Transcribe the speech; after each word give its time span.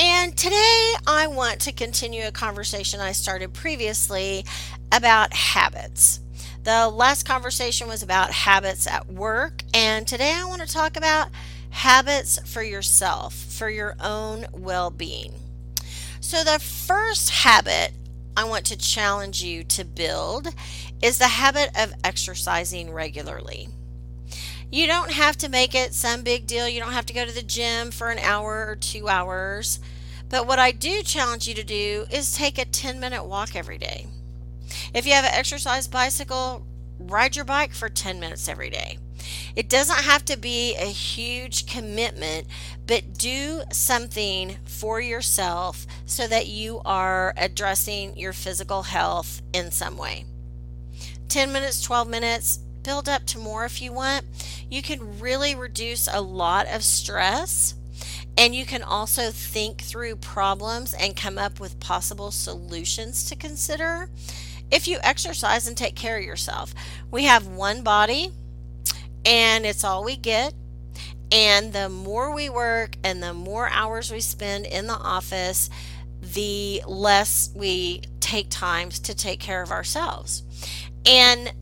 And 0.00 0.36
today 0.36 0.92
I 1.08 1.26
want 1.26 1.58
to 1.62 1.72
continue 1.72 2.24
a 2.24 2.30
conversation 2.30 3.00
I 3.00 3.10
started 3.10 3.52
previously 3.52 4.44
about 4.92 5.32
habits. 5.32 6.20
The 6.62 6.88
last 6.88 7.26
conversation 7.26 7.88
was 7.88 8.00
about 8.00 8.30
habits 8.30 8.86
at 8.86 9.08
work, 9.08 9.64
and 9.74 10.06
today 10.06 10.34
I 10.36 10.44
want 10.44 10.62
to 10.62 10.72
talk 10.72 10.96
about 10.96 11.30
habits 11.70 12.38
for 12.48 12.62
yourself, 12.62 13.34
for 13.34 13.68
your 13.68 13.96
own 13.98 14.46
well 14.52 14.90
being. 14.90 15.32
So, 16.20 16.44
the 16.44 16.60
first 16.60 17.30
habit 17.30 17.90
I 18.36 18.44
want 18.44 18.66
to 18.66 18.76
challenge 18.76 19.42
you 19.42 19.64
to 19.64 19.84
build 19.84 20.46
is 21.02 21.18
the 21.18 21.26
habit 21.26 21.70
of 21.76 21.92
exercising 22.04 22.92
regularly. 22.92 23.68
You 24.70 24.86
don't 24.86 25.12
have 25.12 25.36
to 25.38 25.48
make 25.48 25.74
it 25.74 25.94
some 25.94 26.22
big 26.22 26.46
deal. 26.46 26.68
You 26.68 26.80
don't 26.80 26.92
have 26.92 27.06
to 27.06 27.14
go 27.14 27.24
to 27.24 27.32
the 27.32 27.42
gym 27.42 27.90
for 27.90 28.10
an 28.10 28.18
hour 28.18 28.66
or 28.68 28.76
two 28.76 29.08
hours. 29.08 29.80
But 30.28 30.46
what 30.46 30.58
I 30.58 30.72
do 30.72 31.02
challenge 31.02 31.48
you 31.48 31.54
to 31.54 31.64
do 31.64 32.06
is 32.10 32.36
take 32.36 32.58
a 32.58 32.64
10 32.64 33.00
minute 33.00 33.24
walk 33.24 33.56
every 33.56 33.78
day. 33.78 34.06
If 34.92 35.06
you 35.06 35.12
have 35.12 35.24
an 35.24 35.34
exercise 35.34 35.88
bicycle, 35.88 36.66
ride 36.98 37.36
your 37.36 37.44
bike 37.44 37.72
for 37.72 37.88
10 37.88 38.20
minutes 38.20 38.48
every 38.48 38.70
day. 38.70 38.98
It 39.56 39.68
doesn't 39.68 40.04
have 40.04 40.24
to 40.26 40.36
be 40.36 40.74
a 40.76 40.86
huge 40.86 41.66
commitment, 41.66 42.46
but 42.86 43.18
do 43.18 43.62
something 43.72 44.56
for 44.64 45.00
yourself 45.00 45.86
so 46.06 46.26
that 46.26 46.46
you 46.46 46.80
are 46.84 47.34
addressing 47.36 48.16
your 48.16 48.32
physical 48.32 48.84
health 48.84 49.42
in 49.52 49.70
some 49.70 49.96
way. 49.96 50.24
10 51.28 51.52
minutes, 51.52 51.82
12 51.82 52.08
minutes, 52.08 52.58
build 52.82 53.08
up 53.08 53.26
to 53.26 53.38
more 53.38 53.64
if 53.64 53.82
you 53.82 53.92
want. 53.92 54.24
You 54.70 54.82
can 54.82 55.18
really 55.18 55.54
reduce 55.54 56.08
a 56.10 56.20
lot 56.20 56.66
of 56.68 56.84
stress. 56.84 57.74
And 58.38 58.54
you 58.54 58.64
can 58.64 58.84
also 58.84 59.32
think 59.32 59.82
through 59.82 60.16
problems 60.16 60.94
and 60.94 61.16
come 61.16 61.38
up 61.38 61.58
with 61.58 61.80
possible 61.80 62.30
solutions 62.30 63.28
to 63.28 63.36
consider 63.36 64.08
if 64.70 64.86
you 64.86 64.98
exercise 65.02 65.66
and 65.66 65.76
take 65.76 65.96
care 65.96 66.18
of 66.18 66.24
yourself. 66.24 66.72
We 67.10 67.24
have 67.24 67.48
one 67.48 67.82
body, 67.82 68.30
and 69.24 69.66
it's 69.66 69.82
all 69.82 70.04
we 70.04 70.16
get. 70.16 70.54
And 71.32 71.72
the 71.72 71.88
more 71.88 72.32
we 72.32 72.48
work 72.48 72.96
and 73.02 73.20
the 73.22 73.34
more 73.34 73.68
hours 73.68 74.10
we 74.10 74.20
spend 74.20 74.66
in 74.66 74.86
the 74.86 74.94
office, 74.94 75.68
the 76.22 76.82
less 76.86 77.50
we 77.54 78.02
take 78.20 78.50
times 78.50 79.00
to 79.00 79.16
take 79.16 79.40
care 79.40 79.62
of 79.62 79.72
ourselves. 79.72 80.44
And 81.04 81.52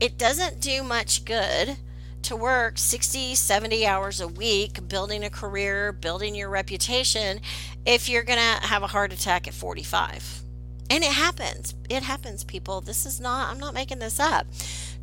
it 0.00 0.16
doesn't 0.16 0.60
do 0.60 0.82
much 0.82 1.24
good 1.24 1.76
to 2.22 2.36
work 2.36 2.78
60, 2.78 3.34
70 3.34 3.86
hours 3.86 4.20
a 4.20 4.28
week 4.28 4.88
building 4.88 5.24
a 5.24 5.30
career, 5.30 5.92
building 5.92 6.34
your 6.34 6.48
reputation 6.48 7.40
if 7.84 8.08
you're 8.08 8.22
going 8.22 8.38
to 8.38 8.66
have 8.66 8.82
a 8.82 8.88
heart 8.88 9.12
attack 9.12 9.48
at 9.48 9.54
45. 9.54 10.42
And 10.90 11.02
it 11.02 11.12
happens. 11.12 11.74
It 11.88 12.02
happens, 12.02 12.44
people. 12.44 12.80
This 12.80 13.06
is 13.06 13.20
not, 13.20 13.50
I'm 13.50 13.58
not 13.58 13.74
making 13.74 13.98
this 13.98 14.20
up. 14.20 14.46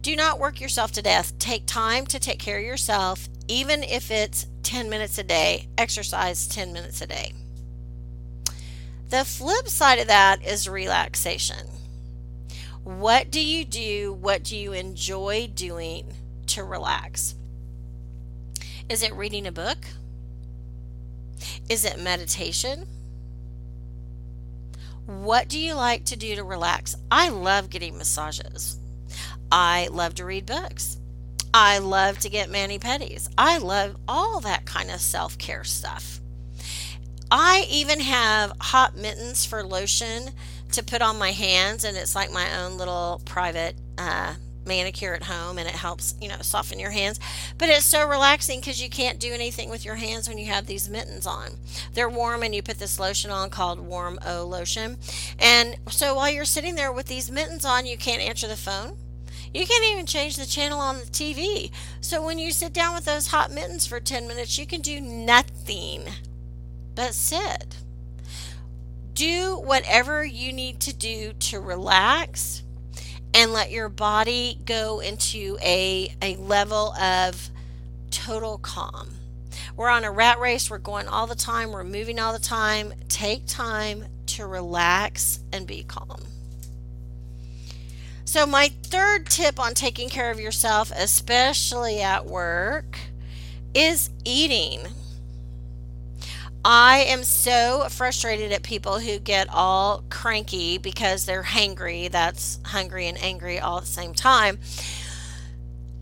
Do 0.02 0.16
not 0.16 0.40
work 0.40 0.62
yourself 0.62 0.92
to 0.94 1.02
death. 1.02 1.38
Take 1.40 1.66
time 1.66 2.06
to 2.08 2.20
take 2.20 2.40
care 2.40 2.60
of 2.60 2.64
yourself, 2.64 3.28
even 3.48 3.84
if 3.84 4.12
it's 4.12 4.46
10 4.64 4.90
minutes 4.90 5.18
a 5.18 5.24
day. 5.24 5.68
Exercise 5.78 6.48
10 6.48 6.72
minutes 6.72 7.02
a 7.02 7.08
day. 7.08 7.34
The 9.10 9.26
flip 9.26 9.68
side 9.68 9.98
of 9.98 10.08
that 10.08 10.46
is 10.46 10.70
relaxation. 10.70 11.68
What 12.84 13.32
do 13.32 13.44
you 13.44 13.66
do? 13.66 14.14
What 14.14 14.44
do 14.44 14.56
you 14.56 14.74
enjoy 14.74 15.50
doing 15.54 16.14
to 16.60 16.66
relax? 16.66 17.36
Is 18.90 19.02
it 19.02 19.14
reading 19.14 19.48
a 19.48 19.52
book? 19.52 19.78
Is 21.70 21.86
it 21.86 21.98
meditation? 21.98 22.86
What 25.06 25.48
do 25.48 25.58
you 25.58 25.74
like 25.74 26.04
to 26.06 26.18
do 26.18 26.36
to 26.36 26.44
relax? 26.44 26.98
I 27.10 27.30
love 27.30 27.70
getting 27.70 27.98
massages. 27.98 28.78
I 29.50 29.88
love 29.90 30.16
to 30.16 30.26
read 30.26 30.46
books. 30.46 30.98
I 31.54 31.78
love 31.78 32.20
to 32.20 32.30
get 32.30 32.52
mani 32.52 32.78
pedis. 32.78 33.30
I 33.38 33.58
love 33.58 33.96
all 34.06 34.42
that 34.42 34.66
kind 34.66 34.92
of 34.92 35.00
self 35.00 35.38
care 35.38 35.64
stuff. 35.64 36.20
I 37.32 37.68
even 37.72 38.02
have 38.02 38.52
hot 38.60 38.98
mittens 38.98 39.46
for 39.46 39.64
lotion 39.64 40.32
to 40.74 40.84
put 40.84 41.02
on 41.02 41.18
my 41.18 41.32
hands, 41.32 41.86
and 41.86 41.96
it's 41.96 42.16
like 42.16 42.32
my 42.32 42.60
own 42.60 42.78
little 42.78 43.22
private 43.24 43.76
uh, 43.98 44.36
manicure 44.66 45.14
at 45.14 45.24
home 45.24 45.58
and 45.58 45.68
it 45.68 45.76
helps, 45.76 46.16
you 46.22 46.28
know, 46.28 46.38
soften 46.42 46.80
your 46.80 46.92
hands. 46.92 47.20
But 47.58 47.70
it's 47.70 47.86
so 47.86 48.08
relaxing 48.08 48.60
because 48.60 48.82
you 48.82 48.90
can't 48.90 49.20
do 49.20 49.34
anything 49.34 49.70
with 49.70 49.86
your 49.86 49.96
hands 49.96 50.28
when 50.28 50.38
you 50.38 50.46
have 50.48 50.66
these 50.66 50.90
mittens 50.90 51.26
on. 51.26 51.58
They're 51.94 52.10
warm 52.10 52.44
and 52.44 52.54
you 52.54 52.62
put 52.62 52.80
this 52.80 53.00
lotion 53.00 53.32
on 53.32 53.50
called 53.50 53.80
Warm 53.80 54.20
O 54.26 54.46
lotion. 54.46 54.98
And 55.40 55.78
so 55.90 56.16
while 56.16 56.30
you're 56.30 56.46
sitting 56.46 56.76
there 56.76 56.92
with 56.92 57.08
these 57.08 57.32
mittens 57.32 57.66
on, 57.66 57.86
you 57.86 57.98
can't 57.98 58.22
answer 58.22 58.48
the 58.48 58.56
phone. 58.56 58.98
You 59.54 59.66
can't 59.66 59.86
even 59.86 60.06
change 60.06 60.38
the 60.38 60.46
channel 60.46 60.80
on 60.80 61.00
the 61.00 61.06
TV. 61.06 61.72
So 62.02 62.24
when 62.24 62.38
you 62.38 62.52
sit 62.52 62.72
down 62.72 62.94
with 62.94 63.06
those 63.06 63.28
hot 63.28 63.52
mittens 63.52 63.88
for 63.88 64.00
10 64.00 64.28
minutes, 64.28 64.60
you 64.60 64.68
can 64.68 64.82
do 64.82 65.02
nothing 65.02 66.04
but 66.96 67.14
sit 67.14 67.78
do 69.20 69.60
whatever 69.60 70.24
you 70.24 70.54
need 70.54 70.80
to 70.80 70.96
do 70.96 71.34
to 71.34 71.60
relax 71.60 72.64
and 73.40 73.54
let 73.54 73.72
your 73.72 73.88
body 73.88 74.60
go 74.66 75.00
into 75.00 75.58
a, 75.62 76.14
a 76.22 76.36
level 76.36 76.92
of 76.96 77.50
total 78.12 78.58
calm. 78.58 79.12
We're 79.78 79.88
on 79.88 80.04
a 80.04 80.12
rat 80.12 80.42
race, 80.42 80.70
we're 80.70 80.78
going 80.78 81.08
all 81.08 81.26
the 81.26 81.36
time, 81.36 81.72
we're 81.72 81.86
moving 81.86 82.20
all 82.20 82.34
the 82.34 82.40
time. 82.40 82.92
Take 83.08 83.44
time 83.48 84.08
to 84.26 84.46
relax 84.46 85.40
and 85.54 85.66
be 85.66 85.84
calm. 85.84 86.20
So, 88.26 88.46
my 88.46 88.74
third 88.84 89.28
tip 89.28 89.58
on 89.58 89.74
taking 89.74 90.10
care 90.10 90.32
of 90.32 90.40
yourself, 90.42 90.92
especially 90.94 92.02
at 92.02 92.26
work, 92.26 93.00
is 93.74 94.10
eating. 94.26 94.82
I 96.64 97.06
am 97.08 97.24
so 97.24 97.88
frustrated 97.90 98.52
at 98.52 98.64
people 98.64 99.00
who 99.00 99.18
get 99.18 99.48
all 99.50 100.04
cranky 100.10 100.78
because 100.78 101.26
they're 101.26 101.44
hangry. 101.44 102.12
That's 102.12 102.60
hungry 102.66 103.08
and 103.08 103.22
angry 103.24 103.60
all 103.60 103.78
at 103.78 103.86
the 103.86 103.90
same 103.90 104.14
time. 104.14 104.60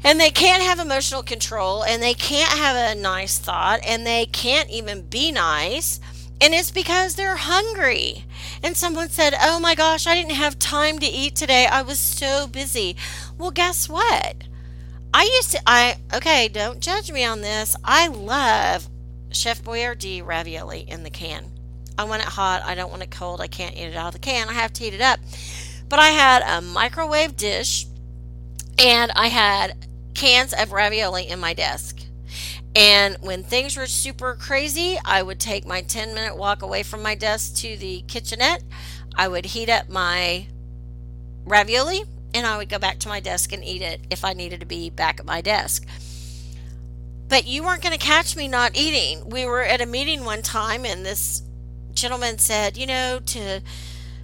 And 0.04 0.20
they 0.20 0.32
can't 0.32 0.64
have 0.64 0.80
emotional 0.80 1.22
control 1.22 1.84
and 1.84 2.02
they 2.02 2.14
can't 2.14 2.52
have 2.52 2.76
a 2.76 3.00
nice 3.00 3.38
thought 3.38 3.82
and 3.86 4.06
they 4.06 4.26
can't 4.26 4.70
even 4.70 5.04
be 5.04 5.32
nice. 5.32 6.00
And 6.40 6.54
it's 6.54 6.72
because 6.72 7.16
they're 7.16 7.36
hungry. 7.36 8.26
And 8.64 8.78
someone 8.78 9.10
said, 9.10 9.36
Oh 9.40 9.60
my 9.60 9.76
gosh, 9.76 10.08
I 10.08 10.16
didn't 10.16 10.32
have 10.32 10.60
time 10.60 11.00
to 11.00 11.08
eat 11.08 11.36
today. 11.36 11.68
I 11.68 11.82
was 11.82 12.00
so 12.00 12.48
busy. 12.48 12.96
Well, 13.38 13.52
guess 13.52 13.90
what? 13.90 14.44
I 15.14 15.24
used 15.24 15.52
to, 15.52 15.62
I, 15.66 15.98
okay, 16.14 16.48
don't 16.48 16.80
judge 16.80 17.12
me 17.12 17.24
on 17.24 17.42
this. 17.42 17.76
I 17.84 18.08
love 18.08 18.88
Chef 19.38 19.62
Boyardee 19.62 20.26
ravioli 20.26 20.82
in 20.88 21.04
the 21.04 21.12
can. 21.12 21.52
I 21.98 22.06
want 22.06 22.24
it 22.24 22.28
hot. 22.28 22.64
I 22.64 22.74
don't 22.74 22.90
want 22.90 23.04
it 23.04 23.12
cold. 23.12 23.40
I 23.40 23.48
can't 23.48 23.76
eat 23.76 23.84
it 23.84 23.96
out 23.96 24.08
of 24.08 24.14
the 24.14 24.20
can. 24.20 24.50
I 24.50 24.54
have 24.54 24.74
to 24.74 24.84
heat 24.84 24.94
it 24.94 25.02
up. 25.02 25.20
But 25.88 26.00
I 26.00 26.08
had 26.08 26.42
a 26.42 26.62
microwave 26.62 27.38
dish 27.38 27.86
and 28.80 29.12
I 29.16 29.28
had 29.28 29.86
cans 30.16 30.54
of 30.54 30.72
ravioli 30.72 31.28
in 31.28 31.40
my 31.40 31.54
desk. 31.54 32.02
And 32.76 33.18
when 33.22 33.44
things 33.44 33.78
were 33.78 33.86
super 33.86 34.36
crazy, 34.36 34.98
I 35.06 35.22
would 35.22 35.40
take 35.40 35.66
my 35.66 35.82
10 35.82 36.14
minute 36.14 36.36
walk 36.36 36.62
away 36.62 36.84
from 36.84 37.04
my 37.04 37.16
desk 37.16 37.56
to 37.58 37.78
the 37.78 38.04
kitchenette. 38.08 38.64
I 39.16 39.28
would 39.28 39.46
heat 39.46 39.70
up 39.70 39.88
my 39.88 40.48
ravioli 41.46 42.04
and 42.34 42.46
I 42.46 42.58
would 42.58 42.70
go 42.70 42.80
back 42.80 43.00
to 43.00 43.08
my 43.08 43.20
desk 43.20 43.54
and 43.54 43.64
eat 43.64 43.82
it 43.82 44.02
if 44.10 44.26
I 44.26 44.34
needed 44.34 44.60
to 44.60 44.66
be 44.66 44.90
back 44.90 45.20
at 45.20 45.26
my 45.26 45.42
desk. 45.42 45.86
But 47.30 47.46
you 47.46 47.64
weren't 47.64 47.84
going 47.84 47.98
to 47.98 48.06
catch 48.06 48.36
me 48.36 48.48
not 48.48 48.78
eating. 48.78 49.30
We 49.30 49.46
were 49.46 49.64
at 49.64 49.82
a 49.82 49.86
meeting 49.86 50.24
one 50.24 50.42
time 50.42 50.86
and 50.86 51.06
this 51.06 51.44
gentleman 51.94 52.38
said, 52.38 52.78
you 52.78 52.86
know, 52.86 53.20
to 53.26 53.62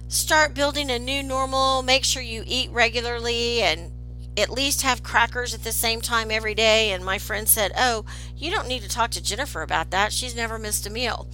start 0.08 0.54
building 0.54 0.90
a 0.90 0.98
new 0.98 1.22
normal, 1.22 1.82
make 1.82 2.04
sure 2.04 2.22
you 2.22 2.44
eat 2.46 2.70
regularly 2.70 3.62
and 3.62 3.90
at 4.36 4.50
least 4.50 4.82
have 4.82 5.02
crackers 5.02 5.54
at 5.54 5.64
the 5.64 5.72
same 5.72 6.00
time 6.00 6.30
every 6.30 6.54
day. 6.54 6.92
And 6.92 7.04
my 7.04 7.18
friend 7.18 7.48
said, 7.48 7.72
Oh, 7.76 8.04
you 8.36 8.50
don't 8.50 8.68
need 8.68 8.82
to 8.82 8.88
talk 8.88 9.10
to 9.12 9.22
Jennifer 9.22 9.62
about 9.62 9.90
that. 9.90 10.12
She's 10.12 10.34
never 10.34 10.58
missed 10.58 10.86
a 10.86 10.90
meal. 10.90 11.28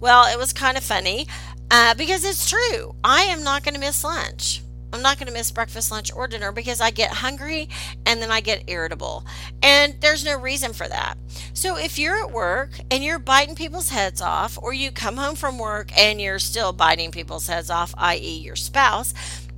Well, 0.00 0.32
it 0.32 0.38
was 0.38 0.52
kind 0.52 0.76
of 0.76 0.84
funny 0.84 1.26
uh, 1.70 1.94
because 1.94 2.24
it's 2.24 2.48
true. 2.48 2.94
I 3.02 3.22
am 3.22 3.42
not 3.42 3.64
going 3.64 3.74
to 3.74 3.80
miss 3.80 4.04
lunch. 4.04 4.62
I'm 4.92 5.02
not 5.02 5.18
going 5.18 5.26
to 5.26 5.32
miss 5.32 5.50
breakfast, 5.50 5.90
lunch, 5.90 6.12
or 6.14 6.28
dinner 6.28 6.52
because 6.52 6.80
I 6.80 6.90
get 6.90 7.10
hungry 7.10 7.68
and 8.04 8.22
then 8.22 8.30
I 8.30 8.40
get 8.40 8.64
irritable. 8.68 9.24
And 9.62 9.96
there's 10.00 10.24
no 10.24 10.38
reason 10.38 10.72
for 10.72 10.88
that. 10.88 11.16
So 11.52 11.76
if 11.76 11.98
you're 11.98 12.22
at 12.22 12.30
work 12.30 12.70
and 12.90 13.02
you're 13.02 13.18
biting 13.18 13.54
people's 13.54 13.90
heads 13.90 14.20
off, 14.20 14.58
or 14.60 14.72
you 14.72 14.90
come 14.90 15.16
home 15.16 15.34
from 15.34 15.58
work 15.58 15.96
and 15.98 16.20
you're 16.20 16.38
still 16.38 16.72
biting 16.72 17.10
people's 17.10 17.46
heads 17.46 17.70
off, 17.70 17.94
i.e., 17.98 18.38
your 18.38 18.56
spouse 18.56 19.12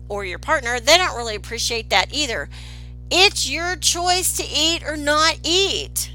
or 0.09 0.25
your 0.25 0.39
partner, 0.39 0.81
they 0.81 0.97
don't 0.97 1.17
really 1.17 1.37
appreciate 1.37 1.91
that 1.91 2.13
either. 2.13 2.49
It's 3.11 3.49
your 3.49 3.77
choice 3.77 4.37
to 4.37 4.45
eat 4.45 4.83
or 4.85 4.97
not 4.97 5.39
eat. 5.43 6.13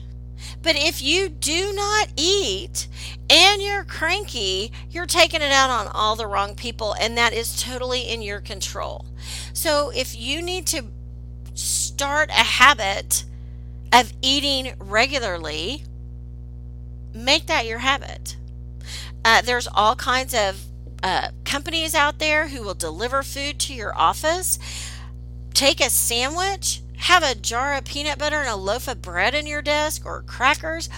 But 0.64 0.78
if 0.78 1.02
you 1.02 1.28
do 1.28 1.74
not 1.76 2.08
eat 2.16 2.88
and 3.30 3.62
you're 3.62 3.84
cranky, 3.84 4.72
you're 4.90 5.06
taking 5.06 5.42
it 5.42 5.52
out 5.52 5.70
on 5.70 5.88
all 5.94 6.16
the 6.16 6.26
wrong 6.26 6.56
people, 6.56 6.96
and 7.00 7.18
that 7.18 7.34
is 7.34 7.62
totally 7.62 8.02
in 8.02 8.22
your 8.22 8.40
control. 8.40 9.06
So 9.52 9.92
if 9.94 10.16
you 10.16 10.42
need 10.42 10.66
to 10.68 10.86
start 11.54 12.30
a 12.30 12.44
habit 12.44 13.26
of 13.92 14.14
eating 14.22 14.74
regularly, 14.80 15.84
make 17.14 17.46
that 17.48 17.66
your 17.66 17.80
habit. 17.80 18.38
Uh, 19.26 19.42
there's 19.42 19.68
all 19.68 19.96
kinds 19.96 20.34
of 20.34 20.64
uh, 21.04 21.30
companies 21.44 21.94
out 21.94 22.20
there 22.20 22.48
who 22.48 22.64
will 22.64 22.74
deliver 22.74 23.22
food 23.22 23.60
to 23.60 23.74
your 23.74 23.96
office. 23.98 24.58
Take 25.54 25.82
a 25.82 25.90
sandwich 25.90 26.83
have 26.98 27.24
a 27.24 27.36
jar 27.36 27.76
of 27.76 27.86
peanut 27.86 28.18
butter 28.18 28.40
and 28.40 28.50
a 28.50 28.56
loaf 28.56 28.88
of 28.88 29.02
bread 29.02 29.36
in 29.36 29.48
your 29.48 29.62
desk 29.62 30.06
or 30.06 30.22
crackers, 30.24 30.90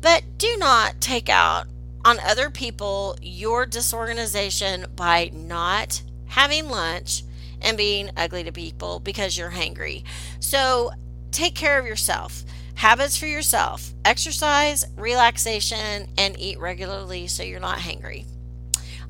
but 0.00 0.22
do 0.38 0.56
not 0.58 1.00
take 1.00 1.28
out 1.28 1.66
on 2.04 2.18
other 2.20 2.50
people 2.50 3.16
your 3.22 3.64
disorganization 3.64 4.86
by 4.94 5.30
not 5.32 6.02
having 6.26 6.68
lunch 6.68 7.22
and 7.62 7.76
being 7.76 8.10
ugly 8.16 8.44
to 8.44 8.52
people 8.52 9.00
because 9.00 9.38
you're 9.38 9.52
hangry. 9.52 10.02
So 10.40 10.92
take 11.30 11.54
care 11.54 11.78
of 11.78 11.86
yourself. 11.86 12.44
Habits 12.76 13.16
for 13.16 13.26
yourself 13.26 13.94
exercise, 14.04 14.84
relaxation, 14.96 16.08
and 16.18 16.38
eat 16.38 16.58
regularly 16.58 17.26
so 17.26 17.42
you're 17.42 17.60
not 17.60 17.78
hangry. 17.78 18.24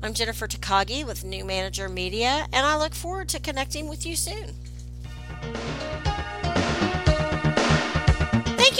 I'm 0.03 0.13
Jennifer 0.13 0.47
Takagi 0.47 1.05
with 1.05 1.23
New 1.23 1.43
Manager 1.43 1.89
Media, 1.89 2.47
and 2.53 2.65
I 2.65 2.77
look 2.77 2.93
forward 2.93 3.27
to 3.29 3.39
connecting 3.39 3.89
with 3.89 4.05
you 4.05 4.15
soon. 4.15 4.51